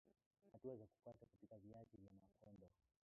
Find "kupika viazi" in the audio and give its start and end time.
1.25-1.97